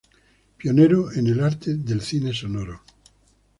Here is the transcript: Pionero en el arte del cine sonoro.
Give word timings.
Pionero 0.57 1.11
en 1.11 1.27
el 1.27 1.43
arte 1.43 1.75
del 1.75 2.01
cine 2.01 2.33
sonoro. 2.33 2.81